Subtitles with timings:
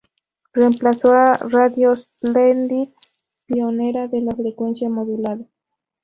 [0.53, 2.89] Reemplazó a Radio Splendid,
[3.45, 5.45] pionera de la frecuencia modulada.